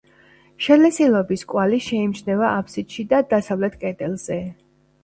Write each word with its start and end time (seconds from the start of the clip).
შელესილობის 0.67 1.43
კვალი 1.53 1.81
შეიმჩნევა 1.89 2.51
აფსიდში 2.63 3.07
და 3.13 3.21
დასავლეთ 3.37 3.79
კედელზე. 3.87 4.43